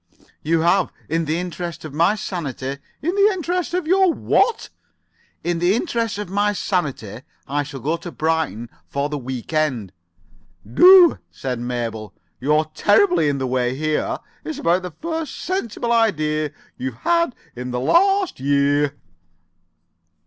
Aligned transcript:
"You 0.41 0.61
have. 0.61 0.91
In 1.09 1.25
the 1.25 1.37
interest 1.37 1.85
of 1.85 1.93
my 1.93 2.15
sanity——" 2.15 2.79
"In 3.03 3.13
the 3.13 3.29
interests 3.33 3.75
of 3.75 3.85
your 3.85 4.11
what?" 4.11 4.69
"In 5.43 5.59
the 5.59 5.75
interests 5.75 6.17
of 6.17 6.27
my 6.27 6.53
sanity 6.53 7.21
I 7.47 7.61
shall 7.61 7.81
go 7.81 7.97
to 7.97 8.11
Brighton 8.11 8.67
for 8.87 9.09
the 9.09 9.19
week 9.19 9.53
end." 9.53 9.93
"Do," 10.65 11.19
said 11.29 11.59
Mabel. 11.59 12.15
"You're 12.39 12.65
terribly 12.73 13.29
in 13.29 13.37
the 13.37 13.45
way 13.45 13.75
here. 13.75 14.17
It's 14.43 14.57
about 14.57 14.81
the 14.81 14.89
first 14.89 15.37
sensible 15.37 15.91
idea 15.91 16.49
you've 16.77 16.95
had 17.05 17.35
for 17.53 17.63
this 17.63 17.73
last 17.75 18.39
year." 18.39 18.97